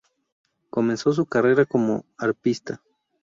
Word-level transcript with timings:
Comenzó 0.71 1.13
su 1.13 1.27
carrera 1.27 1.63
como 1.67 2.05
arpista. 2.17 2.81